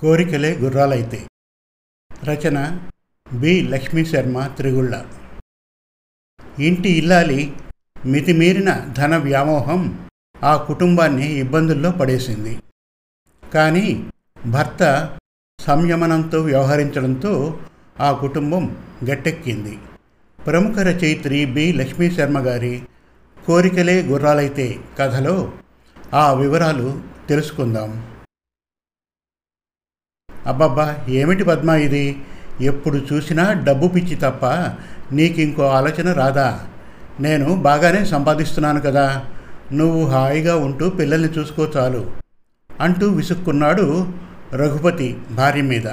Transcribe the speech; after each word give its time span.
కోరికలే 0.00 0.58
గుర్రాలైతే. 0.58 1.26
రచన 2.24 2.80
బి. 3.34 3.62
లక్ష్మీ 3.62 4.04
శర్మ 4.04 4.46
త్రిగుళ్ళ. 4.46 5.04
ఇంటి 6.58 6.90
ఇల్లాలి 6.90 7.56
మితిమీరిన 8.06 8.94
ధన 8.98 9.16
వ్యామోహం 9.16 10.08
ఆ 10.44 10.56
కుటుంబాన్ని 10.56 11.32
ఇబ్బందుల్లో 11.32 11.90
పడేసింది. 11.90 12.62
కానీ 13.54 14.10
భర్త 14.46 15.16
సంయమనంతో 15.60 16.42
వ్యవహరించడంతో 16.42 17.60
ఆ 18.00 18.12
కుటుంబం 18.12 18.76
గట్టెక్కింది. 19.10 19.78
ప్రముఖ 20.46 20.78
రచయిత్రి 20.78 21.46
బి. 21.46 21.72
లక్ష్మీ 21.72 22.10
శర్మ 22.10 22.38
గారి 22.38 22.82
కోరికలే 23.46 24.02
గుర్రాలైతే 24.02 24.78
కథలో 24.98 25.52
ఆ 26.14 26.32
వివరాలు 26.32 27.02
తెలుసుకుందాం. 27.28 28.17
అబ్బబ్బా 30.46 30.96
ఏమిటి 31.08 31.44
పద్మ 31.44 31.70
ఇది? 31.70 32.16
ఎప్పుడు 32.60 33.06
చూసినా 33.12 33.52
డబ్బు 33.52 33.88
పిచ్చి 33.88 34.16
తప్ప 34.16 34.46
నీకు 35.14 35.40
ఇంకో 35.40 35.62
ఆలోచన 35.62 36.12
రాదా? 36.12 36.60
నేను 37.20 37.54
బాగానే 37.54 38.04
సంపాదిస్తున్నాను 38.04 38.80
కదా. 38.80 39.24
నువ్వు 39.72 40.06
హాయిగా 40.06 40.56
ఉంటూ 40.56 40.90
పిల్లల్ని 40.90 41.28
చూసుకో 41.28 41.68
చాలు 41.76 42.10
అంటూ 42.80 43.10
విసుక్కున్నాడు 43.10 44.06
రఘుపతి 44.52 45.16
భార్య 45.30 45.62
మీద. 45.62 45.86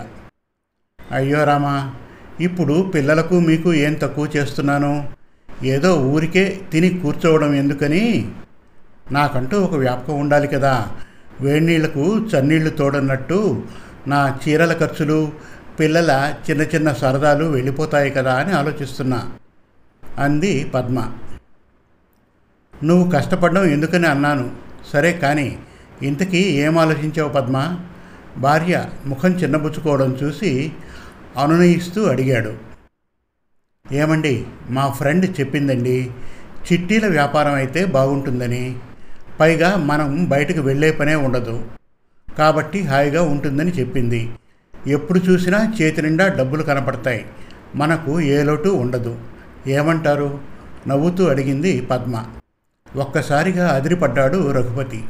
అయ్యో 1.11 1.43
రామా 1.43 1.93
ఇప్పుడు 2.41 2.91
పిల్లలకు 2.95 3.39
మీకు 3.39 3.73
ఏం 3.73 3.93
తక్కువ 3.93 4.29
చేస్తున్నాను? 4.35 5.09
ఏదో 5.63 5.95
ఊరికే 5.95 6.61
తిని 6.71 6.89
కూర్చోవడం 6.89 7.53
ఎందుకని? 7.53 8.29
నాకంటూ 9.11 9.61
ఒక 9.61 9.73
వ్యాపకం 9.73 10.19
ఉండాలి 10.19 10.47
కదా. 10.47 10.87
వేడినీళ్ళకు 11.41 12.17
చన్నీళ్ళు 12.17 12.69
తోడన్నట్టు 12.69 13.63
నా 14.07 14.39
చీరల 14.47 14.73
ఖర్చులు 14.73 15.31
పిల్లల 15.79 16.33
చిన్న 16.49 16.61
చిన్న 16.61 16.93
సరదాలు 16.93 17.45
వెళ్ళిపోతాయి 17.45 18.11
కదా 18.11 18.33
అని 18.33 18.51
ఆలోచిస్తున్నా. 18.51 19.31
అంది 20.17 20.63
పద్మ. 20.63 21.11
నువ్వు 22.83 23.11
కష్టపడడం 23.11 23.65
ఎందుకని 23.65 24.07
అన్నాను. 24.07 24.51
సరే 24.93 25.13
కానీ 25.13 25.59
ఇంతకీ 26.01 26.37
ఏం 26.37 26.77
ఆలోచించావు 26.77 27.29
పద్మ? 27.29 27.79
భార్య 28.37 28.85
ముఖం 29.05 29.31
చిన్నబుచ్చుకోవడం 29.31 30.17
చూసి 30.23 30.71
అనునయిస్తూ 31.37 32.03
అడిగాడు. 32.03 32.53
ఏమండి 33.91 34.45
మా 34.69 34.89
ఫ్రెండ్ 34.89 35.39
చెప్పిందండి 35.39 36.11
చిట్టీల 36.71 37.07
వ్యాపారం 37.07 37.53
అయితే 37.53 37.85
బాగుంటుందని. 37.85 38.75
పైగా 39.39 39.75
మనం 39.75 40.25
బయటకు 40.29 40.61
వెళ్ళే 40.61 40.91
పనే 40.91 41.15
ఉండదు. 41.15 41.63
కాబట్టి 42.37 42.81
హాయిగా 42.81 43.21
ఉంటుందని 43.21 43.71
చెప్పింది. 43.71 44.31
ఎప్పుడు 44.87 45.19
చూసినా 45.19 45.73
చేతి 45.81 46.01
నిండా 46.01 46.27
డబ్బులు 46.27 46.63
కనపడతాయి. 46.63 47.25
మనకు 47.75 48.21
ఏ 48.21 48.43
లోటు 48.43 48.69
ఉండదు. 48.69 49.17
ఏమంటారు? 49.67 50.39
నవ్వుతూ 50.87 51.27
అడిగింది 51.27 51.81
పద్మ. 51.81 52.23
ఒక్కసారిగా 52.95 53.67
అదిరిపడ్డాడు 53.67 54.51
రఘుపతి. 54.51 55.03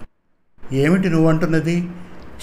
ఏమిటి 0.73 1.09
నువ్వంటున్నది? 1.09 1.87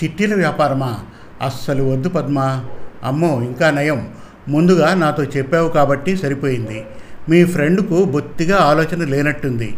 చిట్టీల 0.05 0.35
వ్యాపారమా? 0.35 0.99
అస్సలు 1.43 1.83
వద్దు 1.83 2.09
పద్మ. 2.09 2.65
అమ్మో 3.03 3.43
ఇంకా 3.43 3.71
నయం. 3.71 4.09
ముందుగా 4.49 4.95
నాతో 4.95 5.25
చెప్పావు 5.25 5.69
కాబట్టి 5.69 6.17
సరిపోయింది. 6.17 6.85
మీ 7.29 7.45
ఫ్రెండ్కు 7.45 8.05
బొత్తిగా 8.05 8.57
ఆలోచన 8.57 9.05
లేనట్టుంది. 9.05 9.75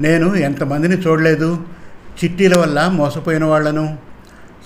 నేను 0.00 0.34
ఎంతమందిని 0.34 0.96
చూడలేదు. 0.96 1.58
చిట్టీల 2.24 2.56
వల్ల 2.56 2.86
మోసపోయిన 2.86 3.44
వాళ్ళను 3.44 4.11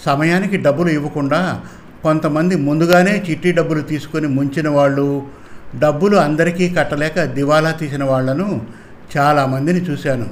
సమయానికి 0.04 0.56
డబ్బులు 0.56 0.90
ఇవ్వకుండా 0.90 1.62
కొంతమంది 2.02 2.56
ముందుగానే 2.56 3.24
చిట్టి 3.30 3.52
డబ్బులు 3.52 3.80
తీసుకొని 3.80 4.26
ముంచిన 4.26 4.68
వాళ్ళు 4.68 5.22
డబ్బులు 5.74 6.16
అందరికీ 6.16 6.68
కట్టలేక 6.68 7.24
దివాలా 7.24 7.70
తీసిన 7.70 8.04
వాళ్ళను 8.04 8.66
చాలామందిని 9.16 9.78
చూశాను. 9.78 10.26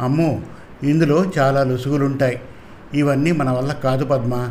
అమ్మో 0.00 0.40
ఇందులో 0.82 1.32
చాలా 1.38 1.62
లుసుగులుంటాయి. 1.62 2.40
ఇవన్నీ 2.94 3.32
మన 3.32 3.50
వల్ల 3.50 3.72
కాదు 3.72 4.04
పద్మ. 4.04 4.48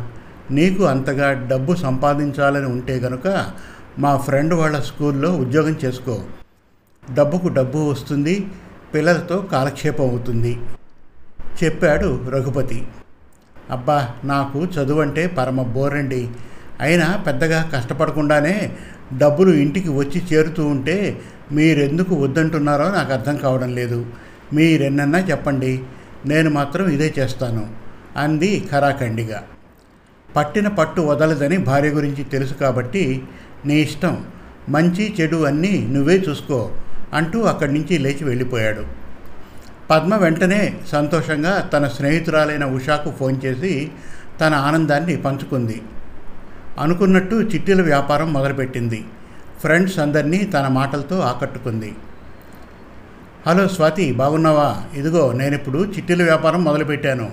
నీకు 0.50 0.84
అంతగా 0.84 1.32
డబ్బు 1.32 1.74
సంపాదించాలని 1.74 2.66
ఉంటే 2.66 2.98
గనుక 2.98 3.46
మా 3.98 4.16
ఫ్రెండ్ 4.16 4.54
వాళ్ళ 4.54 4.80
స్కూల్లో 4.80 5.30
ఉద్యోగం 5.36 5.76
చేసుకో. 5.84 6.22
డబ్బుకు 7.14 7.48
డబ్బు 7.48 7.78
వస్తుంది 7.78 8.46
పిల్లలతో 8.94 9.38
కాలక్షేపం 9.38 10.08
అవుతుంది 10.10 10.58
చెప్పాడు 11.64 12.30
రఘుపతి. 12.30 12.86
అబ్బా 13.70 14.14
నాకు 14.24 14.58
చదువు 14.64 15.00
అంటే 15.00 15.26
పరమ 15.26 15.62
బోరండి. 15.62 16.28
అయినా 16.80 17.24
పెద్దగా 17.26 17.70
కష్టపడకుండానే 17.74 18.76
డబ్బులు 19.18 19.50
ఇంటికి 19.50 19.88
వచ్చి 19.88 20.22
చేరుతూ 20.32 20.66
ఉంటే 20.66 21.20
మీరెందుకు 21.52 22.14
వద్దంటున్నారో 22.14 22.90
నాకు 22.90 23.12
అర్థం 23.12 23.36
కావడం 23.36 23.74
లేదు. 23.74 24.06
మీరెన్నన్నా 24.52 25.18
చెప్పండి 25.18 25.82
నేను 26.26 26.50
మాత్రం 26.50 26.88
ఇదే 26.88 27.14
చేస్తాను 27.18 27.68
అంది 28.16 28.68
ఖరాఖండిగా. 28.72 29.42
పట్టిన 30.36 30.68
పట్టు 30.68 31.00
వదలదని 31.00 31.58
భార్య 31.58 31.88
గురించి 31.88 32.24
తెలుసు 32.24 32.54
కాబట్టి 32.54 33.22
నీ 33.66 33.74
ఇష్టం 33.74 34.24
మంచి 34.68 35.14
చెడు 35.20 35.44
అన్నీ 35.44 35.86
నువ్వే 35.90 36.16
చూసుకో 36.28 36.70
అంటూ 37.14 37.42
అక్కడి 37.42 37.72
నుంచి 37.74 37.98
లేచి 37.98 38.24
వెళ్ళిపోయాడు. 38.24 38.99
పద్మ 39.90 40.16
వెంటనే 40.16 40.80
సంతోషంగా 40.92 41.60
తన 41.60 41.88
స్నేహితురాలైన 41.88 42.64
ఉషాకు 42.64 43.10
ఫోన్ 43.10 43.36
చేసి 43.44 43.90
తన 44.40 44.54
ఆనందాన్ని 44.54 45.16
పంచుకుంది. 45.16 45.82
అనుకున్నట్టు 46.78 47.36
చిట్టీల 47.36 47.82
వ్యాపారం 47.82 48.32
మొదలుపెట్టింది. 48.32 49.04
ఫ్రెండ్స్ 49.60 49.98
అందరినీ 49.98 50.38
తన 50.38 50.68
మాటలతో 50.68 51.18
ఆకట్టుకుంది. 51.18 51.92
హలో 53.46 53.68
స్వాతి 53.68 54.12
బాగున్నావా? 54.12 54.76
ఇదిగో 54.94 55.32
నేను 55.32 55.54
ఇప్పుడు 55.54 55.78
చిట్టీల 55.78 56.22
వ్యాపారం 56.22 56.64
మొదలుపెట్టాను. 56.64 57.30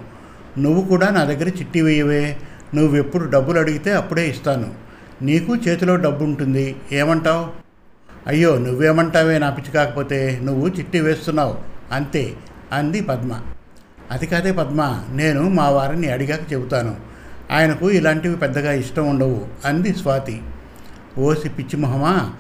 నువ్వు 0.58 0.82
కూడా 0.82 1.10
నా 1.10 1.24
దగ్గర 1.24 1.48
చిట్టి 1.48 1.82
వేయవే. 1.82 2.38
నువ్వు 2.76 2.98
ఎప్పుడు 2.98 3.30
డబ్బులు 3.30 3.60
అడిగితే 3.60 3.94
అప్పుడే 3.94 4.30
ఇస్తాను. 4.30 4.74
నీకు 5.22 5.56
చేతిలో 5.56 5.96
డబ్బు 5.96 6.24
ఉంటుంది 6.24 6.76
ఏమంటావు? 6.92 7.48
అయ్యో 8.28 8.58
నువ్వేమంటావే 8.58 9.40
నా 9.40 9.50
పిచ్చి 9.50 9.72
కాకపోతే? 9.72 10.40
నువ్వు 10.44 10.68
చిట్టి 10.68 11.00
వేస్తున్నావు. 11.00 11.77
అంతే 11.92 12.34
అంది 12.72 13.02
పద్మ. 13.02 13.40
అది 14.12 14.26
కాదే 14.26 14.52
పద్మ 14.52 15.04
నేను 15.12 15.50
మా 15.50 15.70
వారిని 15.70 16.12
అడిగాక 16.12 16.54
చెబుతాను. 16.54 16.96
ఆయనకు 17.52 17.92
ఇలాంటివి 17.92 18.36
పెద్దగా 18.36 18.72
ఇష్టం 18.72 19.10
ఉండవు 19.10 19.48
అంది 19.66 19.96
స్వాతి. 19.96 20.42
ఓసి 21.18 21.50
పిచ్చిమొహమా 21.50 22.34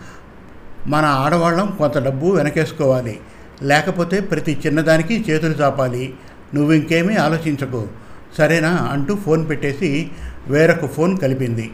మన 0.87 1.05
ఆడవాళ్ళం 1.05 1.75
కొంత 1.77 1.97
డబ్బు 1.97 2.27
వెనకేసుకోవాలి. 2.27 3.19
లేకపోతే 3.63 4.19
ప్రతి 4.19 4.61
చిన్నదానికి 4.65 5.25
చేతులు 5.29 5.51
చాపాలి. 5.51 6.13
నువ్వు 6.55 6.73
ఇంకేమీ 6.73 7.15
ఆలోచించకు. 7.15 7.87
సరేనా? 8.37 8.69
అంటూ 8.69 9.15
ఫోన్ 9.15 9.49
పెట్టేసి 9.49 10.11
వేరొక 10.47 10.85
ఫోన్ 10.85 11.17
కలిపింది. 11.17 11.71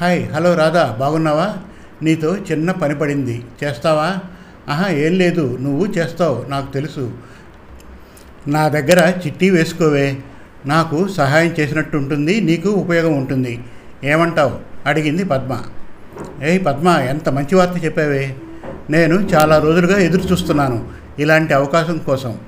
హాయ్ 0.00 0.32
హలో 0.32 0.54
రాధా 0.54 0.96
బాగున్నావా? 1.00 1.56
నీతో 2.02 2.36
చిన్న 2.36 2.70
పని 2.70 2.94
పడింది. 2.94 3.44
చేస్తావా? 3.64 4.16
ఆహా 4.68 4.88
ఏం 4.88 5.12
లేదు 5.12 5.58
నువ్వు 5.60 5.86
చేస్తావు 5.86 6.46
నాకు 6.48 6.72
తెలుసు. 6.72 7.12
నా 8.48 8.68
దగ్గర 8.68 9.12
చిట్టి 9.26 9.50
వేసుకోవే 9.50 10.16
నాకు 10.66 11.08
సహాయం 11.08 11.54
చేసినట్టు 11.60 11.96
ఉంటుంది 11.96 12.40
నీకు 12.40 12.68
ఉపయోగం 12.68 13.12
ఉంటుంది. 13.18 13.64
ఏమంటావు? 14.04 14.54
అడిగింది 14.86 15.24
పద్మ. 15.24 15.62
ఏయ్ 16.42 16.66
పద్మ 16.66 16.88
ఎంత 16.88 17.28
మంచి 17.28 17.54
వార్త 17.54 17.84
చెప్పావే. 17.84 18.36
నేను 18.90 19.14
చాలా 19.14 19.58
రోజులుగా 19.58 19.98
ఎదురు 19.98 20.22
చూస్తున్నాను 20.22 20.88
ఇలాంటి 21.18 21.54
అవకాశం 21.54 21.98
కోసం. 21.98 22.38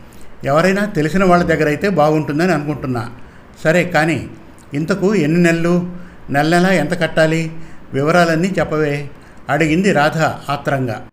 ఎవరైనా 0.45 0.85
తెలిసిన 0.85 1.25
వాళ్ళ 1.25 1.45
దగ్గర 1.45 1.67
అయితే 1.67 1.89
బాగుంటుందని 1.89 2.53
అనుకుంటున్నా. 2.53 3.11
సరే 3.65 3.85
కానీ 3.85 4.31
ఇంతకు 4.75 5.15
ఎన్ని 5.15 5.43
నెలలు? 5.43 5.91
నెల 6.31 6.59
నెల 6.59 6.67
ఎంత 6.73 7.01
కట్టాలి? 7.01 7.51
వివరాలన్నీ 7.93 8.49
చెప్పవే 8.59 9.11
అడిగింది 9.49 9.93
రాధ 9.93 10.19
ఆత్రంగా. 10.51 11.07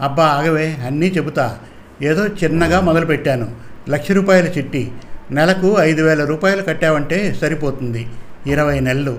అబ్బా 0.00 0.26
ఆగవే 0.26 0.76
అన్నీ 0.86 1.06
చెబుతా. 1.06 1.58
ఏదో 2.02 2.26
చిన్నగా 2.26 2.80
మొదలుపెట్టాను. 2.80 3.56
లక్ష 3.90 4.10
రూపాయల 4.10 4.44
చిట్టి. 4.44 4.92
నెలకు 5.30 5.76
ఐదు 5.78 6.02
వేల 6.02 6.24
రూపాయలు 6.24 6.62
కట్టావంటే 6.62 7.34
సరిపోతుంది. 7.40 8.08
ఇరవై 8.46 8.80
నెలలు. 8.80 9.18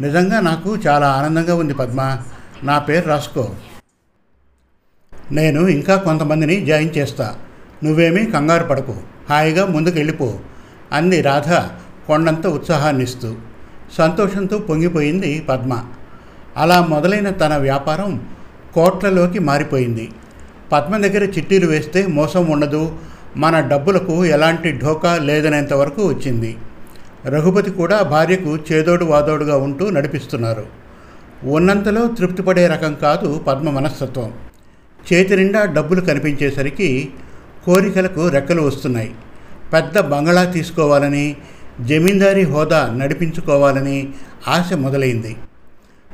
నిజంగా 0.00 0.40
నాకు 0.40 0.76
చాలా 0.76 1.08
ఆనందంగా 1.08 1.54
ఉంది 1.54 1.74
పద్మ. 1.74 2.18
నా 2.62 2.78
పేరు 2.78 3.08
రాసుకో. 3.08 3.50
నేను 5.32 5.68
ఇంకా 5.68 5.96
కొంతమందిని 5.96 6.66
జాయిన్ 6.66 6.96
చేస్తా. 6.98 7.36
నువ్వేమీ 7.84 8.26
కంగారు 8.26 8.64
పడకు. 8.64 8.94
హాయిగా 9.30 9.66
ముందుకు 9.66 9.96
వెళ్ళిపో 9.96 10.38
అంది 10.92 11.22
రాధ 11.22 11.52
కొండంత 12.06 12.46
ఉత్సాహాన్నిస్తూ. 12.46 13.34
సంతోషంతో 13.98 14.58
పొంగిపోయింది 14.58 15.40
పద్మ. 15.40 15.84
అలా 16.56 16.80
మొదలైన 16.80 17.30
తన 17.30 17.56
వ్యాపారం 17.56 18.28
కోట్లలోకి 18.78 19.38
మారిపోయింది. 19.50 20.06
పద్మ 20.72 20.96
దగ్గర 20.96 21.24
చిట్టీలు 21.24 21.66
వేస్తే 21.66 22.00
మోసం 22.16 22.46
ఉండదు. 22.46 22.82
మన 23.36 23.60
డబ్బులకు 23.70 24.14
ఎలాంటి 24.26 24.68
ఢోకా 24.82 25.12
లేదనేంత 25.28 25.72
వరకు 25.72 26.02
వచ్చింది. 26.08 26.56
రఘుపతి 27.26 27.70
కూడా 27.70 27.96
భార్యకు 28.12 28.52
చేదోడు 28.68 29.04
వాదోడుగా 29.04 29.56
ఉంటూ 29.56 29.84
నడిపిస్తున్నారు. 29.90 30.64
ఉన్నంతలో 31.44 32.02
తృప్తిపడే 32.18 32.64
రకం 32.68 32.92
కాదు 33.02 33.30
పద్మ 33.46 33.70
మనస్తత్వం. 33.70 34.30
చేతి 35.08 35.36
నిండా 35.36 35.62
డబ్బులు 35.76 36.00
కనిపించేసరికి 36.00 36.88
కోరికలకు 37.66 38.28
రెక్కలు 38.28 38.62
వస్తున్నాయి. 38.62 39.10
పెద్ద 39.72 39.98
బంగళా 40.12 40.44
తీసుకోవాలని 40.56 41.26
జమీందారీ 41.80 42.44
హోదా 42.52 42.80
నడిపించుకోవాలని 42.96 43.98
ఆశ 44.48 44.72
మొదలైంది. 44.84 45.36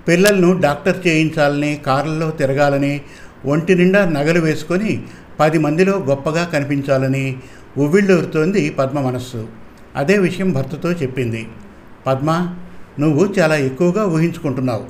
పిల్లలను 0.09 0.61
డాక్టర్ 0.61 1.07
చేయించాలని 1.07 1.81
కార్లలో 1.87 2.31
తిరగాలని 2.31 3.01
ఒంటి 3.47 3.75
నిండా 3.75 4.05
నగలు 4.05 4.41
వేసుకొని 4.41 5.03
పది 5.41 5.59
మందిలో 5.59 5.99
గొప్పగా 5.99 6.45
కనిపించాలని 6.45 7.37
ఉవ్విళ్ళూరుతోంది 7.79 8.71
పద్మ 8.71 9.01
మనస్సు. 9.01 9.49
అదే 9.97 10.19
విషయం 10.19 10.53
భర్తతో 10.53 10.93
చెప్పింది. 10.93 11.49
పద్మ 12.07 12.57
నువ్వు 13.01 13.35
చాలా 13.39 13.57
ఎక్కువగా 13.57 14.07
ఊహించుకుంటున్నావు. 14.07 14.85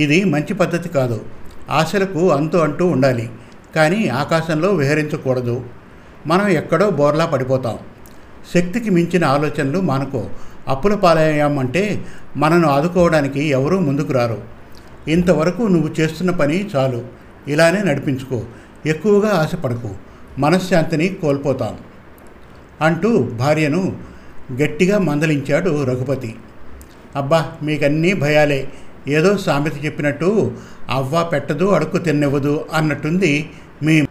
ఇది 0.00 0.24
మంచి 0.24 0.54
పద్ధతి 0.54 0.88
కాదు. 0.88 1.24
ఆశలకు 1.70 2.30
అంతు 2.30 2.56
అంటూ 2.56 2.86
ఉండాలి. 2.86 3.30
కానీ 3.76 4.08
ఆకాశంలో 4.08 4.68
విహరించకూడదు. 4.68 5.64
మనం 6.26 6.48
ఎక్కడో 6.48 6.90
బోర్లా 6.90 7.26
పడిపోతాం. 7.26 7.78
శక్తికి 8.54 8.90
మించిన 8.90 9.24
ఆలోచనలు 9.24 9.80
మానుకో. 9.80 10.30
అప్పుల 10.70 10.94
పాలయ్యామంటే 10.94 12.04
మనను 12.36 12.68
ఆదుకోవడానికి 12.68 13.44
ఎవరూ 13.44 13.78
ముందుకు 13.78 14.12
రారు. 14.12 14.38
ఇంతవరకు 15.08 15.62
నువ్వు 15.62 15.94
చేస్తున్న 16.00 16.30
పని 16.30 16.68
చాలు. 16.76 17.04
ఇలానే 17.48 17.82
నడిపించుకో. 17.82 18.42
ఎక్కువగా 18.86 19.28
ఆశపడకు. 19.28 19.90
మనశ్శాంతిని 20.38 21.08
కోల్పోతాం. 21.08 21.78
అంటూ 22.80 23.18
భార్యను 23.18 23.96
గట్టిగా 24.62 24.98
మందలించాడు 24.98 25.84
రఘుపతి. 25.84 26.34
అబ్బా 27.16 27.52
మీకన్నీ 27.62 28.12
భయాలే. 28.12 28.68
ఏదో 29.08 29.36
సామెత 29.38 29.84
చెప్పినట్టు 29.84 30.52
అవ్వ 30.90 31.28
పెట్టదు 31.32 31.64
అడుక్కు 31.64 31.98
తిన్నెవ్వదు 31.98 32.66
అన్నట్టుంది 32.72 33.50
మీ 33.82 34.02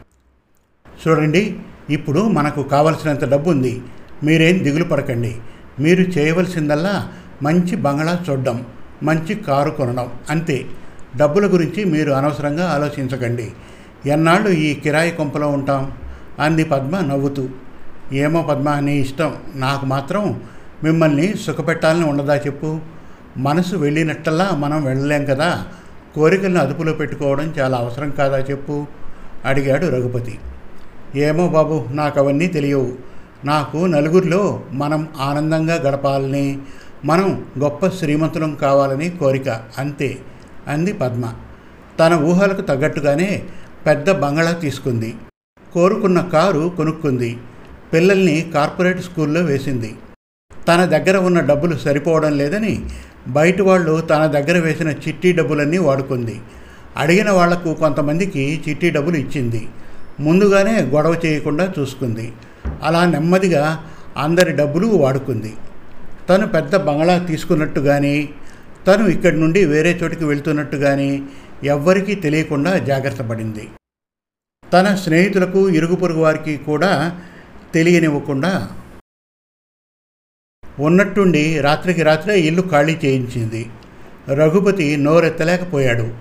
చూడండి 1.07 1.55
ఇప్పుడు 1.89 2.19
మనకు 2.19 2.63
కావలసినంత 2.63 3.29
డబ్బు 3.29 3.49
ఉంది 3.49 3.81
మీరేం 4.23 4.63
దిగులు 4.63 4.83
పడకండి. 4.83 5.35
మీరు 5.79 6.01
చేయవలసిందల్లా 6.01 7.07
మంచి 7.43 7.75
బంగళా 7.75 8.19
చూడడం 8.29 8.65
మంచి 9.03 9.35
కారు 9.35 9.69
కొనడం 9.69 10.11
అంతే. 10.29 10.65
డబ్బుల 11.17 11.53
గురించి 11.53 11.85
మీరు 11.85 12.11
అనవసరంగా 12.11 12.69
ఆలోచించకండి. 12.69 13.51
ఎన్నాళ్ళు 14.05 14.49
ఈ 14.49 14.73
కిరాయి 14.73 15.11
కొంపలో 15.11 15.49
ఉంటాం? 15.49 15.91
అంది 16.39 16.63
పద్మ 16.63 16.99
నవ్వుతూ. 16.99 17.49
ఏమో 18.13 18.41
పద్మ 18.41 18.79
నీ 18.79 18.97
ఇష్టం. 18.97 19.35
నాకు 19.55 19.85
మాత్రం 19.85 20.41
మిమ్మల్ని 20.83 21.33
సుఖపెట్టాలని 21.37 22.05
ఉండదా 22.05 22.35
చెప్పు? 22.35 22.79
మనసు 23.37 23.75
వెళ్ళినట్టల్లా 23.75 24.51
మనం 24.51 24.83
వెళ్ళలేం 24.85 25.25
కదా. 25.25 25.65
కోరికలను 26.15 26.59
అదుపులో 26.59 26.93
పెట్టుకోవడం 26.93 27.53
చాలా 27.59 27.77
అవసరం 27.77 28.09
కాదా 28.09 28.37
చెప్పు? 28.37 28.87
అడిగాడు 29.45 29.85
రఘుపతి. 29.85 30.39
ఏమో 31.15 31.47
బాబు 31.47 31.85
నాకు 31.91 32.19
అవన్నీ 32.19 32.47
తెలియవు. 32.47 33.09
నాకు 33.45 33.77
నలుగురిలో 33.77 34.63
మనం 34.71 35.07
ఆనందంగా 35.17 35.75
గడపాలని 35.75 36.57
మనం 37.05 37.45
గొప్ప 37.59 37.87
శ్రీమంతులం 37.87 38.55
కావాలని 38.55 39.09
కోరిక. 39.09 39.49
అంతే 39.77 40.17
అంది 40.67 40.93
పద్మ. 40.93 41.33
తన 41.99 42.13
ఊహలకు 42.13 42.61
తగ్గట్టుగానే 42.61 43.43
పెద్ద 43.85 44.11
బంగళా 44.11 44.51
తీసుకుంది. 44.51 45.15
కోరుకున్న 45.73 46.21
కారు 46.21 46.71
కొనుక్కుంది. 46.77 47.37
పిల్లల్ని 47.93 48.51
కార్పొరేట్ 48.53 49.01
స్కూల్లో 49.01 49.41
వేసింది. 49.41 49.95
తన 50.67 50.85
దగ్గర 50.85 51.17
ఉన్న 51.17 51.39
డబ్బులు 51.39 51.77
సరిపోవడం 51.77 52.37
లేదని 52.37 52.85
బయట 53.27 53.61
వాళ్ళు 53.61 54.01
తన 54.01 54.25
దగ్గర 54.25 54.59
వేసిన 54.59 54.89
చిట్టి 54.89 55.31
డబ్బులన్నీ 55.31 55.77
వాడుకుంది. 55.77 56.41
అడిగిన 56.97 57.31
వాళ్ళకు 57.31 57.73
కొంతమందికి 57.73 58.61
చిట్టి 58.69 58.89
డబ్బులు 58.89 59.17
ఇచ్చింది. 59.17 59.67
ముందుగానే 60.19 60.81
గొడవ 60.81 61.15
చేయకుండా 61.25 61.73
చూసుకుంది. 61.79 62.33
అలా 62.83 63.05
నెమ్మదిగా 63.05 63.85
అందరి 64.17 64.51
డబ్బులు 64.51 64.87
వాడుకుంది. 64.87 65.53
తను 66.29 66.47
పెద్ద 66.47 66.75
బంగళా 66.75 67.17
తీసుకున్నట్టు 67.17 67.79
కానీ 67.79 68.29
తను 68.87 69.07
ఇక్కడి 69.07 69.39
నుండి 69.39 69.65
వేరే 69.65 69.99
చోటికి 70.03 70.25
వెళ్తున్నట్టు 70.25 70.77
కానీ 70.77 71.23
ఎవ్వరికీ 71.63 72.15
తెలియకుండా 72.15 72.77
జాగ్రత్త 72.77 73.21
పడింది. 73.21 73.67
తన 74.73 74.95
స్నేహితులకు 74.95 75.69
ఇరుగు 75.69 75.95
పొరుగు 75.95 76.19
వారికి 76.19 76.57
కూడా 76.57 77.21
తెలియనివ్వకుండా 77.73 78.71
ఉన్నట్టుండి 80.79 81.59
రాత్రికి 81.59 82.03
రాత్రే 82.03 82.39
ఇల్లు 82.39 82.61
ఖాళీ 82.61 82.99
చేయించింది. 83.05 83.69
రఘుపతి 84.29 84.97
నోరెత్తలేకపోయాడు. 84.97 86.13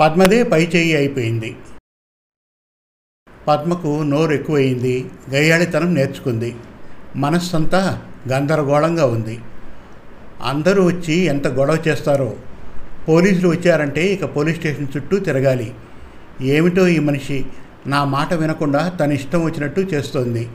పద్మదే 0.00 0.42
పై 0.42 0.66
చేయి 0.66 0.96
అయిపోయింది. 0.96 1.56
పద్మకు 3.48 4.02
నోరు 4.02 4.32
ఎక్కువయింది 4.32 5.10
గయ్యాళితనం 5.34 5.94
నేర్చుకుంది. 5.94 6.56
మనస్సంతా 7.16 8.02
గందరగోళంగా 8.28 9.06
ఉంది. 9.06 9.38
అందరూ 10.44 10.84
వచ్చి 10.84 11.14
ఎంత 11.14 11.46
గొడవ 11.48 11.78
చేస్తారో. 11.88 12.32
పోలీసులు 13.08 13.48
వచ్చారంటే 13.48 14.06
ఇక 14.06 14.36
పోలీస్ 14.36 14.58
స్టేషన్ 14.58 14.86
చుట్టూ 14.96 15.18
తిరగాలి. 15.18 15.74
ఏమిటో 16.40 16.88
ఈ 16.88 16.98
మనిషి? 16.98 17.46
నా 17.86 18.04
మాట 18.04 18.34
వినకుండా 18.34 18.88
తన 18.88 19.12
ఇష్టం 19.12 19.44
వచ్చినట్టు 19.44 19.80
చేస్తోంది. 19.80 20.48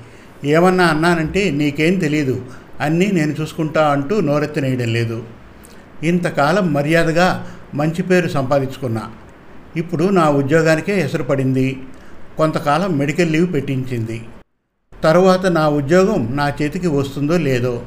ఏమన్నా 0.46 0.86
అన్నానంటే 0.86 1.52
నీకేం 1.52 2.00
తెలియదు 2.00 2.46
అన్నీ 2.82 3.06
నేను 3.06 3.36
చూసుకుంటా 3.42 3.88
అంటూ 3.88 4.20
నోరెత్తనేయడం 4.20 4.94
లేదు. 4.94 5.24
ఇంతకాలం 6.04 6.74
మర్యాదగా 6.74 7.48
మంచి 7.74 8.02
పేరు 8.02 8.28
సంపాదించుకున్నా. 8.28 9.12
ఇప్పుడు 9.76 10.04
నా 10.04 10.30
ఉద్యోగానికే 10.30 11.02
ఎసరు 11.02 11.24
పడింది. 11.24 11.80
కొంతకాలం 12.38 12.98
మెడికల్ 12.98 13.32
లీవ్ 13.32 13.54
పెట్టించింది. 13.54 14.22
తరువాత 15.04 15.46
నా 15.46 15.70
ఉద్యోగం 15.70 16.36
నా 16.36 16.54
చేతికి 16.62 16.88
వస్తుందో 16.88 17.38
లేదో 17.38 17.84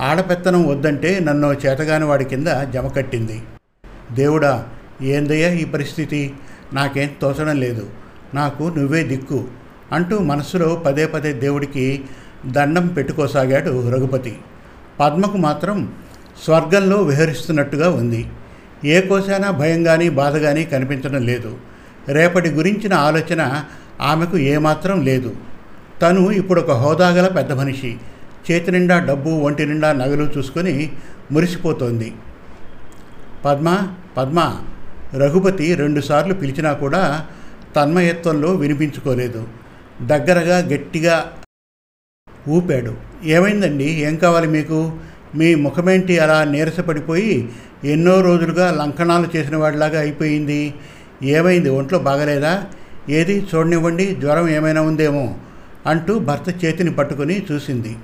ఆడపెత్తనం 0.00 0.68
వద్దంటే 0.68 1.20
నన్ను 1.20 1.52
చేతగాని 1.52 2.04
వాడి 2.04 2.24
కింద 2.24 2.46
జమ 2.46 2.86
కట్టింది. 2.86 3.42
దేవుడా 4.12 4.68
ఏందయ్యా 5.02 5.52
ఈ 5.52 5.64
పరిస్థితి? 5.64 6.32
నాకేం 6.72 7.10
తోచడం 7.22 7.60
లేదు. 7.60 7.90
నాకు 8.34 8.64
నువ్వే 8.76 9.02
దిక్కు 9.02 9.44
అంటూ 9.92 10.18
మనసులో 10.18 10.82
పదే 10.86 11.06
పదే 11.06 11.32
దేవుడికి 11.32 12.04
దండం 12.46 12.86
పెట్టుకోసాగాడు 12.86 13.90
రఘుపతి. 13.90 14.38
పద్మకు 15.00 15.36
మాత్రం 15.36 15.92
స్వర్గంలో 16.44 16.96
విహరిస్తున్నట్టుగా 16.96 17.90
ఉంది. 17.90 18.26
ఏ 18.84 19.00
కోసైనా 19.00 19.50
భయం 19.50 19.84
కానీ 19.84 20.08
బాధ 20.10 20.36
కానీ 20.36 20.64
కనిపించడం 20.64 21.22
లేదు. 21.22 21.56
రేపటి 22.08 22.50
గురించిన 22.50 22.94
ఆలోచన 22.94 23.64
ఆమెకు 24.00 24.38
ఏమాత్రం 24.38 25.04
లేదు. 25.04 25.36
తను 26.02 26.30
ఇప్పుడు 26.30 26.60
ఒక 26.60 26.70
హోదాగల 26.70 27.28
పెద్ద 27.28 27.52
మనిషి. 27.52 27.96
చేతి 28.50 28.70
నిండా 28.70 28.98
డబ్బు 28.98 29.30
ఒంటి 29.30 29.66
నిండా 29.66 29.92
నగలు 29.92 30.30
చూసుకొని 30.38 30.92
మురిసిపోతోంది. 31.32 32.12
పద్మ 33.44 33.88
పద్మ 34.16 34.56
రఘుపతి 35.14 35.74
రెండుసార్లు 35.74 36.34
పిలిచినా 36.34 36.72
కూడా 36.72 37.26
తన్మయత్వంలో 37.76 38.54
వినిపించుకోలేదు. 38.54 39.48
దగ్గరగా 40.06 40.58
గట్టిగా 40.58 41.32
ఊపాడు. 42.48 42.94
ఏమైందండి? 43.24 43.84
ఏం 43.84 44.16
కావాలి 44.16 44.46
మీకు? 44.46 44.92
మీ 45.34 45.54
ముఖమేంటి 45.54 46.18
అలా 46.18 46.44
నీరసపడిపోయి 46.44 47.48
ఎన్నో 47.84 48.20
రోజులుగా 48.20 48.70
లంకణాలు 48.70 49.36
చేసిన 49.36 49.56
వాడిలాగా 49.56 50.00
అయిపోయింది? 50.00 50.74
ఏమైంది? 51.22 51.70
ఒంట్లో 51.70 51.98
బాగలేదా? 51.98 52.64
ఏది 53.08 53.46
చూడనివ్వండి 53.54 54.16
జ్వరం 54.20 54.48
ఏమైనా 54.48 54.82
ఉందేమో 54.82 55.34
అంటూ 55.86 56.18
భర్త 56.18 56.64
చేతిని 56.64 56.90
పట్టుకుని 56.90 57.46
చూసింది. 57.52 57.96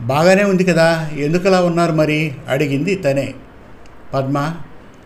బాగానే 0.00 0.44
ఉంది 0.44 0.64
కదా 0.64 1.10
ఎందుకలా 1.16 1.60
ఉన్నారు 1.60 1.92
మరి? 1.92 2.34
అడిగింది 2.48 2.94
తనే. 2.94 3.34
పద్మ 4.14 4.54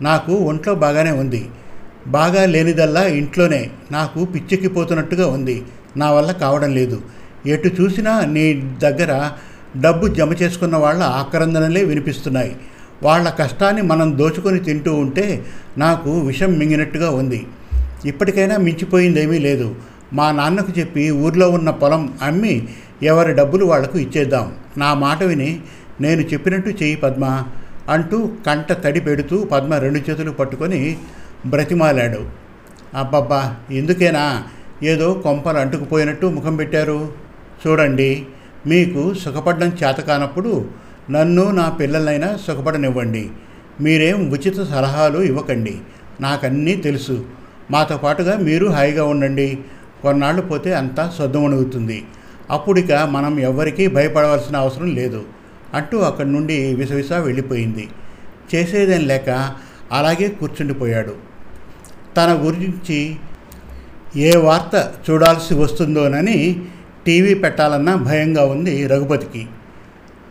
నాకు 0.01 0.33
ఒంట్లో 0.33 0.75
బాగానే 0.75 1.11
ఉంది. 1.11 1.49
బాగా 2.07 2.45
లేనిదల్లా 2.45 3.07
ఇంట్లోనే 3.07 3.69
నాకు 3.91 4.25
పిచ్చెక్కిపోతున్నట్టుగా 4.25 5.27
ఉంది. 5.27 5.63
నా 5.97 6.11
వల్ల 6.11 6.31
కావడం 6.31 6.73
లేదు. 6.73 7.01
ఎటు 7.45 7.67
చూసినా 7.67 8.25
నీ 8.25 8.75
దగ్గర 8.83 9.31
డబ్బు 9.81 10.07
జమ 10.07 10.33
చేసుకున్న 10.33 10.75
వాళ్ళ 10.75 11.03
ఆక్రందనలే 11.03 11.83
వినిపిస్తున్నాయి. 11.83 12.55
వాళ్ళ 13.03 13.29
కష్టాన్ని 13.29 13.81
మనం 13.81 14.17
దోచుకొని 14.17 14.59
తింటూ 14.59 14.95
ఉంటే 14.95 15.45
నాకు 15.77 16.19
విషం 16.19 16.53
మింగినట్టుగా 16.53 17.09
ఉంది. 17.11 17.47
ఇప్పటికైనా 18.05 18.57
మించిపోయిందేమీ 18.57 19.39
లేదు. 19.39 19.75
మా 20.13 20.31
నాన్నకు 20.31 20.79
చెప్పి 20.79 21.11
ఊర్లో 21.11 21.49
ఉన్న 21.49 21.69
పొలం 21.69 22.13
అమ్మి 22.21 22.67
ఎవరి 23.03 23.33
డబ్బులు 23.33 23.65
వాళ్ళకు 23.65 23.99
ఇచ్చేద్దాం. 23.99 24.53
నా 24.77 24.93
మాట 24.93 25.23
విని 25.23 25.61
నేను 26.01 26.21
చెప్పినట్టు 26.21 26.69
చెయ్యి 26.69 26.95
పద్మ 26.95 27.43
అంటూ 27.89 28.31
కంట 28.45 28.71
తడి 28.71 28.99
పెడుతూ 28.99 29.43
పద్మ 29.43 29.75
రెండు 29.75 29.97
చేతులు 29.97 30.31
పట్టుకొని 30.31 30.97
బ్రతిమాలాడు. 31.45 32.25
అబ్బబ్బా 32.97 33.55
ఎందుకేనా? 33.71 34.43
ఏదో 34.83 35.13
కొంపలు 35.13 35.57
అంటుకుపోయినట్టు 35.57 36.27
ముఖం 36.27 36.55
పెట్టారు. 36.55 37.13
చూడండి 37.67 38.25
మీకు 38.67 39.13
సుఖపడడం 39.13 39.67
చేత 39.67 39.95
కానప్పుడు 39.95 40.69
నన్ను 41.11 41.51
నా 41.51 41.69
పిల్లలైనా 41.69 42.37
సుఖపడనివ్వండి. 42.47 43.29
మీరేం 43.81 44.29
ఉచిత 44.29 44.55
సలహాలు 44.55 45.19
ఇవ్వకండి. 45.19 45.77
నాకన్నీ 46.21 46.75
తెలుసు. 46.75 47.25
మాతో 47.73 47.97
పాటుగా 47.97 48.33
మీరు 48.47 48.67
హాయిగా 48.75 49.03
ఉండండి. 49.13 49.47
కొన్నాళ్ళు 50.01 50.41
పోతే 50.41 50.73
అంతా 50.73 51.03
సొద్దమణుగుతుంది 51.17 51.97
అప్పుడిక 52.51 52.91
మనం 53.15 53.39
ఎవ్వరికీ 53.39 53.83
భయపడవలసిన 53.87 54.55
అవసరం 54.57 54.89
లేదు. 54.95 55.21
అంటూ 55.73 55.97
అక్కడి 56.09 56.31
నుండి 56.31 56.57
విసవిస 56.75 57.11
వెళ్ళిపోయింది. 57.13 57.85
చేసేదేం 58.55 59.03
లేక 59.11 59.29
అలాగే 59.91 60.27
కూర్చుండిపోయాడు 60.39 61.13
తన 62.17 62.29
గురించి 62.41 62.99
ఏ 64.15 64.31
వార్త 64.35 64.75
చూడాల్సి 65.09 65.53
వస్తుందోనని 65.53 66.37
టీవీ 67.05 67.33
పెట్టాలన్నా 67.33 67.93
భయంగా 67.95 68.43
ఉంది 68.45 68.87
రఘుపతికి. 68.87 69.43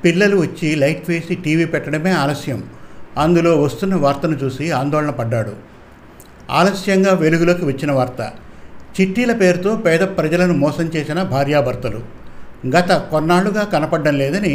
పిల్లలు 0.04 0.36
వచ్చి 0.36 0.68
లైట్ 0.74 1.10
వేసి 1.10 1.34
టీవీ 1.34 1.64
పెట్టడమే 1.64 2.10
ఆలస్యం. 2.10 2.60
అందులో 3.18 3.52
వస్తున్న 3.62 3.94
వార్తను 3.94 4.36
చూసి 4.36 4.70
ఆందోళన 4.70 5.10
పడ్డాడు. 5.10 5.69
ఆలస్యంగా 6.58 7.12
వెలుగులోకి 7.22 7.64
వచ్చిన 7.64 7.90
వార్త. 7.92 8.20
చిట్టీల 8.96 9.32
పేరుతో 9.32 9.70
పేద 9.86 10.02
ప్రజలను 10.18 10.54
మోసం 10.62 10.86
చేసిన 10.94 11.18
భార్యాభర్తలు. 11.34 12.00
గత 12.74 12.92
కొన్నాళ్ళుగా 13.10 13.64
కనపడడం 13.74 14.14
లేదని 14.22 14.54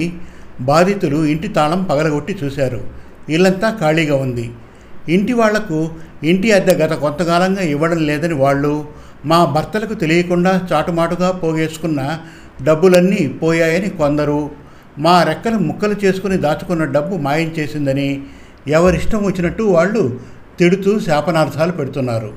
బాధితులు 0.69 1.19
ఇంటి 1.33 1.47
తాళం 1.57 1.81
పగలగొట్టి 1.83 2.33
చూశారు. 2.41 2.81
ఇల్లంతా 3.35 3.69
ఖాళీగా 3.81 4.15
ఉంది. 4.25 4.45
ఇంటి 5.15 5.33
వాళ్ళకు 5.33 5.79
ఇంటి 6.23 6.49
అద్దె 6.51 6.73
గత 6.83 6.93
కొంతకాలంగా 7.03 7.63
ఇవ్వడం 7.73 7.99
లేదని 8.09 8.35
వాళ్ళు 8.43 8.73
మా 9.31 9.39
భర్తలకు 9.55 9.95
తెలియకుండా 10.03 10.53
చాటుమాటుగా 10.69 11.29
పోగేసుకున్న 11.41 12.01
డబ్బులన్నీ 12.67 13.21
పోయాయని 13.41 13.89
కొందరు 14.01 14.39
మా 15.05 15.15
రెక్కలు 15.29 15.57
ముక్కలు 15.69 15.95
చేసుకుని 16.03 16.37
దాచుకున్న 16.37 16.83
డబ్బు 16.95 17.15
మాయం 17.25 17.49
చేసిందని 17.59 18.09
ఎవరిష్టం 18.67 19.19
వచ్చినట్టు 19.25 19.63
వాళ్ళు 19.75 20.03
తిడుతూ 20.59 20.99
శాపనార్థాలు 20.99 21.71
పెడుతున్నారు. 21.71 22.33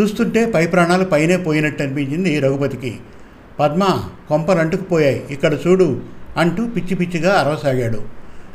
చూస్తుంటే 0.00 0.46
పై 0.46 0.66
ప్రాణాలు 0.66 1.04
పైనే 1.04 1.36
పోయినట్టు 1.36 1.82
అనిపించింది 1.82 2.40
రఘుపతికి. 2.40 2.96
పద్మ 3.60 4.04
కొంపలు 4.28 4.58
అంటుకుపోయాయి. 4.58 5.24
ఇక్కడ 5.30 5.54
చూడు 5.66 6.00
అంటూ 6.36 6.66
పిచ్చి 6.66 6.94
పిచ్చిగా 6.94 7.32
అరవసాగాడు. 7.32 8.02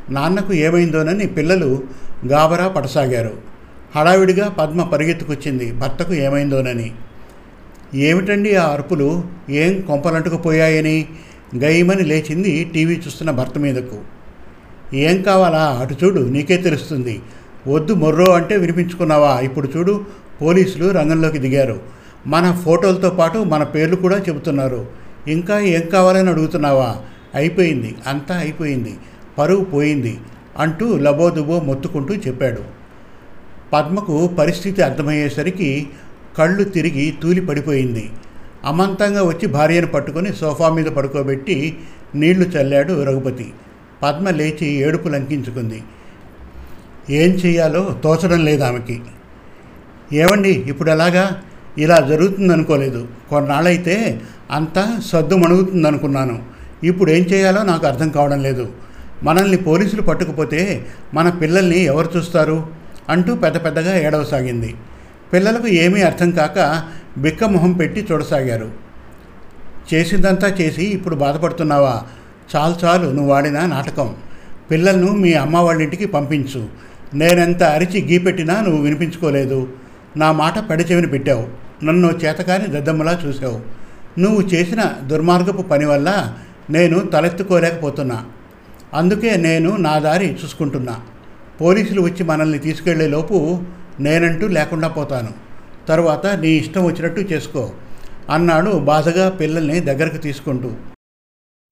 నాన్నకు 0.10 0.54
ఏమైందోనని 0.54 1.28
పిల్లలు 1.28 1.84
గాబరా 2.28 2.68
పడసాగారు. 2.68 3.38
హడావిడిగా 3.96 4.50
పద్మ 4.50 4.84
పరిగెత్తుకొచ్చింది. 4.84 5.72
భర్తకు 5.72 6.14
ఏమైందోనని. 6.14 6.92
ఏమిటండి 7.96 8.56
ఆ 8.56 8.68
అరుపులు? 8.68 9.24
ఏం 9.50 9.82
కొంపలంటుకుపోయాయని 9.82 11.08
గయమని 11.58 12.04
లేచింది 12.04 12.72
టీవీ 12.74 12.96
చూస్తున్న 12.96 13.32
భర్త 13.32 13.58
మీదకు. 13.58 13.98
ఏం 14.96 15.22
కావాలా? 15.22 15.80
అటు 15.82 15.96
చూడు 16.04 16.20
నీకే 16.20 16.58
తెలుస్తుంది. 16.58 17.20
వద్దు 17.68 17.94
మొర్రో 17.94 18.34
అంటే 18.34 18.58
వినిపించుకున్నావా? 18.58 19.40
ఇప్పుడు 19.40 19.70
చూడు 19.78 20.06
పోలీసులు 20.42 20.92
రంగంలోకి 20.92 21.38
దిగారు. 21.38 21.80
మన 22.28 22.60
ఫోటోలతో 22.66 23.10
పాటు 23.10 23.38
మన 23.38 23.64
పేర్లు 23.64 23.96
కూడా 23.96 24.18
చెబుతున్నారు. 24.18 24.86
ఇంకా 25.28 25.60
ఏం 25.60 25.82
కావాలని 25.82 26.30
అడుగుతున్నావా? 26.30 26.96
అయిపోయింది 27.36 27.96
అంతా 28.08 28.40
అయిపోయింది. 28.40 28.98
పరువు 29.38 29.66
పోయింది 29.66 30.18
అంటూ 30.58 30.98
లబోదుబో 30.98 31.60
మొత్తుకుంటూ 31.60 32.16
చెప్పాడు. 32.16 32.62
పద్మకు 33.74 34.28
పరిస్థితి 34.28 34.82
అర్థమయ్యేసరికి 34.82 35.88
కళ్ళు 36.38 36.64
తిరిగి 36.64 37.14
తూలి 37.24 37.42
పడిపోయింది. 37.42 38.10
అమంతంగా 38.66 39.24
వచ్చి 39.24 39.48
భార్యను 39.48 39.88
పట్టుకొని 39.88 40.34
సోఫా 40.34 40.70
మీద 40.70 40.86
పడుకోబెట్టి 40.86 41.78
నీళ్ళు 42.16 42.46
చల్లాడు 42.46 43.04
రఘుపతి. 43.04 43.54
పద్మ 44.04 44.30
లేచి 44.30 44.68
ఏడుపు 44.68 45.08
లంకించుకుంది. 45.08 45.84
ఏం 47.10 47.30
చెయ్యాలో 47.30 48.00
తోచడం 48.04 48.46
లేదు 48.46 48.64
ఆమెకి. 48.64 49.02
ఏమండి 50.14 50.50
ఇప్పుడు 50.50 50.90
ఎలాగా? 50.90 51.42
ఇలా 51.78 52.00
జరుగుతుందనుకోలేదు. 52.00 53.08
కొన్నాళ్ళైతే 53.30 54.22
అంతా 54.52 55.00
సద్దు 55.06 55.36
మణుగుతుందనుకున్నాను. 55.36 56.42
ఇప్పుడు 56.84 57.12
ఏం 57.12 57.24
చేయాలో 57.24 57.64
నాకు 57.64 57.88
అర్థం 57.88 58.10
కావడం 58.10 58.44
లేదు. 58.44 58.70
మనల్ని 59.24 59.58
పోలీసులు 59.58 60.02
పట్టుకుపోతే 60.02 60.86
మన 61.14 61.30
పిల్లల్ని 61.30 61.80
ఎవరు 61.80 62.18
చూస్తారు? 62.18 62.68
అంటూ 63.10 63.36
పెద్ద 63.36 63.66
పెద్దగా 63.66 63.98
ఏడవసాగింది. 63.98 64.76
పిల్లలకు 65.34 65.68
ఏమీ 65.68 66.02
అర్థం 66.02 66.32
కాక 66.32 66.84
బిక్క 67.18 67.44
మొహం 67.44 67.74
పెట్టి 67.74 68.08
చూడసాగారు. 68.12 68.72
చేసిందంతా 69.94 70.48
చేసి 70.48 70.86
ఇప్పుడు 70.86 71.16
బాధపడుతున్నావా? 71.16 72.04
చాలు 72.56 72.86
చాలు 72.86 73.08
నువ్వు 73.08 73.32
వాడిన 73.32 73.66
నాటకం. 73.66 74.16
పిల్లలను 74.72 75.12
మీ 75.12 75.34
అమ్మ 75.34 75.58
వాళ్ళ 75.58 75.82
ఇంటికి 75.82 76.06
పంపించు. 76.06 76.89
నేనెంత 77.14 77.64
అరిచి 77.64 78.12
గీపెట్టినా 78.12 78.62
నువ్వు 78.62 78.82
వినిపించుకోలేదు. 78.82 79.70
నా 80.18 80.32
మాట 80.32 80.70
పెడచెవిని 80.70 81.08
పెట్టావు. 81.08 81.48
నన్ను 81.86 82.08
చేతకాని 82.08 82.68
దద్దమ్మలా 82.68 83.22
చూసావు 83.26 83.62
నువ్వు 84.20 84.42
చేసిన 84.42 84.94
దుర్మార్గపు 85.08 85.62
పని 85.62 85.86
వల్ల 85.86 86.34
నేను 86.70 87.00
తలెత్తుకోలేకపోతున్నా. 87.00 88.26
అందుకే 88.94 89.38
నేను 89.38 89.78
నా 89.78 90.00
దారి 90.00 90.34
చూసుకుంటున్నా. 90.34 91.00
పోలీసులు 91.62 92.02
వచ్చి 92.02 92.24
మనల్ని 92.24 92.60
తీసుకెళ్ళేలోపు 92.60 93.64
నేనంటూ 94.00 94.48
లేకుండా 94.48 94.88
పోతాను. 94.88 95.30
తరువాత 95.88 96.28
నీ 96.28 96.50
ఇష్టం 96.50 96.86
వచ్చినట్టు 96.86 97.22
చేసుకో. 97.22 97.72
అన్నాడు 98.30 98.72
బాధగా 98.72 99.30
పిల్లల్ని 99.30 99.80
దగ్గరకు 99.80 100.18
తీసుకుంటూ. 100.18 100.72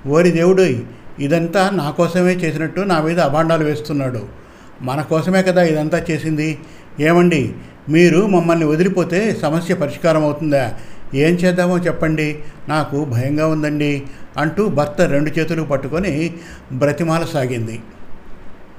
ఓరి 0.07 0.31
దేవుడోయ్ 0.31 0.79
ఇదంతా 1.19 1.69
నా 1.69 1.89
కోసమే 1.89 2.33
చేసినట్టు 2.33 2.81
నా 2.81 3.01
మీద 3.01 3.19
అభాండాలు 3.19 3.63
వేస్తున్నాడు. 3.63 4.46
మన 4.81 5.01
కోసమే 5.01 5.43
కదా 5.43 5.63
ఇదంతా 5.63 6.05
చేసింది? 6.11 6.59
ఏమండి? 6.99 7.53
మీరు 7.89 8.25
మమ్మల్ని 8.25 8.65
వదిలిపోతే 8.65 9.35
సమస్య 9.41 9.73
పరిష్కారం 9.73 10.23
అవుతుందా? 10.23 10.73
ఏం 11.15 11.33
చేద్దామో 11.33 11.77
చెప్పండి. 11.77 12.39
నాకు 12.69 13.05
భయంగా 13.05 13.47
ఉందండి 13.47 14.03
అంటూ 14.37 14.67
భర్త 14.67 15.01
రెండు 15.01 15.29
చేతులు 15.29 15.63
పట్టుకొని 15.63 16.33
బ్రతిమాల 16.71 17.25
సాగింది. 17.25 17.79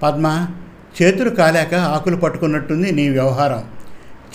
పద్మ 0.03 0.49
చేతులు 1.03 1.31
కాలేక 1.31 1.75
ఆకులు 1.75 2.17
పట్టుకున్నట్టుంది 2.17 2.93
నీ 2.93 3.09
వ్యవహారం. 3.09 3.65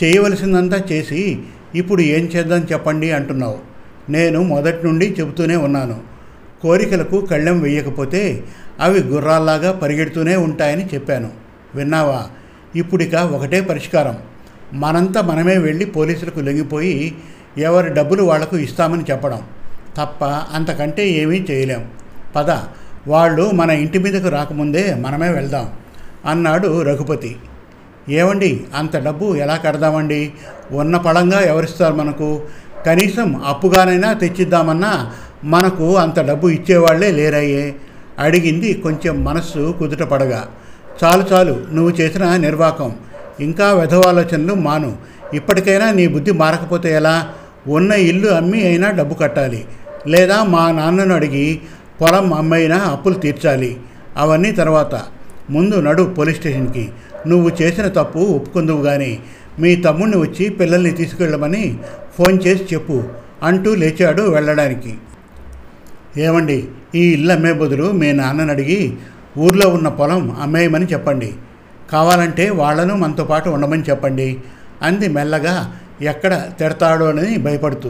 చేయవలసిందంతా 0.03 0.83
చేసి 0.91 1.39
ఇప్పుడు 1.75 2.01
ఏం 2.01 2.25
చేద్దాం 2.25 2.67
చెప్పండి 2.71 3.11
అంటున్నావు. 3.11 3.57
నేను 4.09 4.43
మొదటి 4.43 4.85
నుండి 4.85 5.15
చెబుతూనే 5.19 5.55
ఉన్నాను. 5.55 6.01
కోరికలకు 6.61 7.25
కళ్ళెం 7.25 7.61
వేయకపోతే 7.61 8.43
అవి 8.79 8.99
గుర్రాల్లాగా 8.99 9.71
పరిగెడుతూనే 9.71 10.35
ఉంటాయని 10.35 10.85
చెప్పాను. 10.93 11.42
విన్నావా? 11.75 12.25
ఇప్పుడిక 12.75 13.15
ఒకటే 13.15 13.61
పరిష్కారం. 13.61 14.17
మనంతా 14.73 15.21
మనమే 15.21 15.57
వెళ్ళి 15.57 15.85
పోలీసులకు 15.85 16.39
లొంగిపోయి 16.39 17.15
ఎవరి 17.57 17.93
డబ్బులు 17.93 18.23
వాళ్ళకు 18.23 18.57
ఇస్తామని 18.57 19.03
చెప్పడం. 19.11 19.41
తప్ప 19.97 20.25
అంతకంటే 20.25 21.09
ఏమీ 21.09 21.45
చేయలేం. 21.51 21.85
పద 22.35 22.49
వాళ్ళు 23.07 23.51
మన 23.51 23.69
ఇంటి 23.69 23.99
మీదకు 23.99 24.29
రాకముందే 24.29 24.93
మనమే 24.93 25.29
వెళ్దాం 25.29 25.69
అన్నాడు 26.25 26.81
రఘుపతి. 26.81 27.35
ఏమండి 28.09 28.63
అంత 28.75 28.97
డబ్బు 28.97 29.35
ఎలా 29.35 29.55
కడదామండి? 29.55 30.31
ఉన్న 30.71 30.97
పళంగా 30.97 31.39
ఎవరిస్తారు 31.39 31.93
మనకు? 31.93 32.41
కనీసం 32.85 33.43
అప్పుగానైనా 33.45 34.13
తెచ్చిద్దామన్నా 34.13 35.13
మనకు 35.43 35.95
అంత 35.97 36.19
డబ్బు 36.19 36.47
ఇచ్చేవాళ్ళే 36.47 37.11
లేరయ్యే? 37.11 37.75
అడిగింది 38.19 38.73
కొంచెం 38.73 39.23
మనస్సు 39.23 39.75
కుదుట 39.79 40.03
పడగా. 40.03 40.47
చాలు 41.03 41.23
చాలు 41.31 41.65
నువ్వు 41.73 41.91
చేసిన 41.91 42.37
నిర్వాకం. 42.37 42.95
ఇంకా 43.39 43.73
వెధవాలోచనలు 43.73 44.53
మాను. 44.53 44.97
ఇప్పటికైనా 45.33 45.91
నీ 45.91 46.07
బుద్ధి 46.07 46.31
మారకపోతే 46.31 46.93
ఎలా? 46.93 47.29
ఉన్న 47.67 47.91
ఇల్లు 47.91 48.27
అమ్మి 48.27 48.67
అయినా 48.67 48.91
డబ్బు 48.91 49.13
కట్టాలి. 49.13 49.65
లేదా 50.07 50.43
మా 50.43 50.71
నాన్నను 50.71 51.15
అడిగి 51.15 51.59
పొలం 52.01 52.33
అమ్మైనా 52.33 52.77
అప్పులు 52.77 53.13
తీర్చాలి. 53.13 53.77
అవన్నీ 54.17 54.51
తర్వాత. 54.51 55.01
ముందు 55.49 55.75
నడు 55.75 56.03
పోలీస్ 56.03 56.37
స్టేషన్కి. 56.37 56.89
నువ్వు 57.27 57.51
చేసిన 57.61 57.87
తప్పు 57.87 58.19
ఒప్పుకుందువు 58.19 58.83
కానీ 58.83 59.19
మీ 59.59 59.75
తమ్ముడిని 59.75 60.17
వచ్చి 60.17 60.49
పిల్లల్ని 60.49 60.91
తీసుకెళ్ళమని 60.91 61.77
ఫోన్ 62.17 62.39
చేసి 62.47 62.63
చెప్పు 62.73 63.03
అంటూ 63.43 63.75
లేచాడు 63.75 64.21
వెళ్ళడానికి. 64.21 64.93
ఏమండి 66.17 66.67
ఈ 66.95 67.13
ఇల్లు 67.13 67.33
అమ్మే 67.33 67.53
బదులు 67.53 67.91
మీ 67.91 68.11
నాన్నని 68.11 68.51
అడిగి 68.51 68.93
ఊర్లో 69.37 69.69
ఉన్న 69.69 69.87
పొలం 69.87 70.31
అమ్మేయమని 70.41 70.85
చెప్పండి. 70.85 71.33
కావాలంటే 71.91 72.49
వాళ్ళను 72.49 72.95
మనతో 72.95 73.23
పాటు 73.23 73.49
ఉండమని 73.49 73.83
చెప్పండి. 73.83 74.37
అంది 74.81 75.07
మెల్లగా 75.07 75.75
ఎక్కడ 76.01 76.49
తిడతాడో 76.59 77.05
అని 77.05 77.37
భయపడుతూ. 77.37 77.89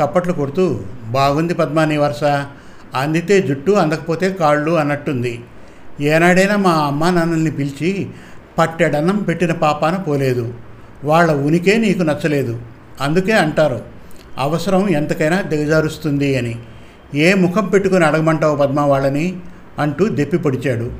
చప్పట్లు 0.00 0.32
కొడుతూ 0.32 0.80
బాగుంది 1.10 1.54
పద్మాని 1.54 1.96
వరుస. 1.96 2.24
అందితే 2.94 3.42
జుట్టు 3.42 3.72
అందకపోతే 3.72 4.32
కాళ్ళు 4.32 4.70
అన్నట్టుంది. 4.70 5.40
ఏనాడైనా 6.00 6.56
మా 6.56 6.70
అమ్మ 6.70 7.10
నాన్నల్ని 7.10 7.50
పిలిచి 7.50 8.10
పట్టెడన్నం 8.58 9.16
పెట్టిన 9.16 9.52
పాపాన 9.52 9.96
పోలేదు. 9.96 10.54
వాళ్ళ 11.04 11.32
ఉనికే 11.32 11.78
నీకు 11.78 12.02
నచ్చలేదు. 12.02 12.60
అందుకే 13.00 13.32
అంటారు 13.32 13.80
అవసరం 14.38 14.88
ఎంతకైనా 14.88 15.40
దిగజారుస్తుంది 15.40 16.36
అని. 16.36 16.58
ఏ 17.14 17.34
ముఖం 17.34 17.66
పెట్టుకుని 17.66 18.04
అడగమంటావు 18.04 18.56
పద్మ 18.56 18.80
వాళ్ళని? 18.80 19.36
అంటూ 19.78 20.08
దెప్పి 20.08 20.38
పొడిచాడు 20.38 20.92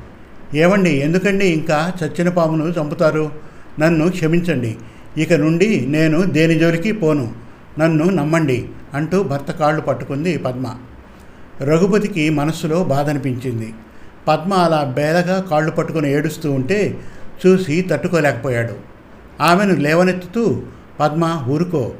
ఏమండి 0.55 0.89
ఎందుకండి 0.89 1.45
ఇంకా 1.45 1.93
చచ్చిన 2.03 2.29
పామును 2.29 2.63
చంపుతారు? 2.63 3.31
నన్ను 3.79 4.09
క్షమించండి. 4.09 4.75
ఇక 5.17 5.33
నుండి 5.33 5.85
నేను 5.87 6.23
దేని 6.23 6.59
జోలికి 6.59 6.91
పోను? 6.91 7.33
నన్ను 7.79 8.05
నమ్మండి 8.05 8.69
అంటూ 8.93 9.23
భర్త 9.23 9.51
కాళ్ళు 9.51 9.81
పట్టుకుంది 9.81 10.37
పద్మ. 10.37 10.75
రఘుపతికి 11.61 12.29
మనస్సులో 12.29 12.83
బాధ 12.83 13.09
అనిపించింది 13.09 13.73
పద్మ 14.27 14.53
అలా 14.53 14.83
బేలగా 14.83 15.39
కాళ్ళు 15.41 15.71
పట్టుకుని 15.71 16.11
ఏడుస్తూ 16.13 16.51
ఉంటే 16.51 16.97
చూసి 17.45 17.81
తట్టుకోలేకపోయాడు. 17.81 18.73
ఆమెను 19.41 19.73
లేవనెత్తుతూ 19.73 20.61
పద్మ 20.99 21.45
ఊరుకో. 21.47 21.91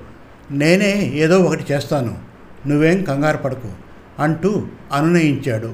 నేనే 0.52 1.12
ఏదో 1.16 1.40
ఒకటి 1.40 1.74
చేస్తాను. 1.74 2.18
నువ్వేం 2.68 3.04
కంగారు 3.04 3.38
పడకు 3.38 3.68
అంటూ 4.20 4.68
అనునయించాడు. 4.94 5.74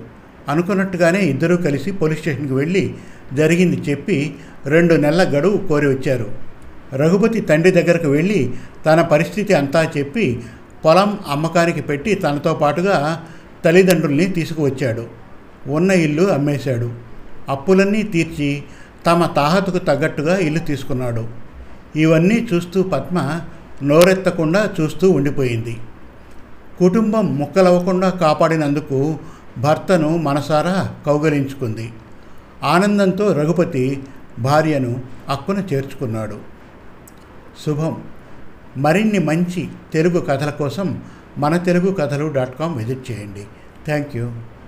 అనుకున్నట్టుగానే 0.51 1.20
ఇద్దరూ 1.20 1.55
కలిసి 1.58 1.91
పోలీస్ 1.91 2.20
స్టేషన్కి 2.20 2.53
వెళ్ళి 2.53 2.84
జరిగింది 3.34 3.77
చెప్పి 3.89 4.17
రెండు 4.65 4.93
నెలల 4.93 5.24
గడువు 5.38 5.58
కోరి 5.67 5.88
వచ్చారు. 5.88 6.27
రఘుపతి 6.93 7.41
తండ్రి 7.41 7.72
దగ్గరకు 7.72 8.08
వెళ్ళి 8.08 8.39
తన 8.86 9.01
పరిస్థితి 9.01 9.53
అంతా 9.53 9.81
చెప్పి 9.98 10.25
పొలం 10.86 11.20
అమ్మకానికి 11.27 11.81
పెట్టి 11.81 12.15
తనతో 12.15 12.53
పాటుగా 12.53 12.98
తల్లిదండ్రుల్ని 13.65 14.25
తీసుకువచ్చాడు. 14.25 15.03
ఉన్న 15.67 15.91
ఇల్లు 15.91 16.24
అమ్మేశాడు. 16.24 16.89
అప్పులన్నీ 17.50 18.03
తీర్చి 18.03 18.63
తమ 19.08 19.25
తాహతుకు 19.25 19.77
తగ్గట్టుగా 19.77 20.38
ఇల్లు 20.38 20.60
తీసుకున్నాడు. 20.60 21.24
ఇవన్నీ 21.96 22.48
చూస్తూ 22.53 22.84
పద్మ 22.84 23.41
నోరెత్తకుండా 23.84 24.70
చూస్తూ 24.79 25.10
ఉండిపోయింది. 25.12 25.77
కుటుంబం 26.79 27.25
ముక్కలవ్వకుండా 27.38 28.10
కాపాడినందుకు 28.10 29.20
భర్తను 29.58 30.17
మనసారా 30.17 30.96
కౌగలించుకుంది. 31.05 31.93
ఆనందంతో 32.63 33.34
రఘుపతి 33.34 34.03
భార్యను 34.39 35.00
అక్కున 35.29 35.58
చేర్చుకున్నాడు. 35.74 36.38
శుభం. 37.65 38.03
మరిన్ని 38.77 39.20
మంచి 39.20 39.70
తెలుగు 39.93 40.20
కథల 40.20 40.50
కోసం 40.50 41.03
మన 41.38 41.58
తెలుగు 41.58 41.93
కథలు 41.93 42.34
డాట్ 42.34 42.60
కామ్ 42.60 42.77
విజిట్ 42.77 43.12
చేయండి. 43.12 43.43
Thank 43.86 44.15
you. 44.15 44.31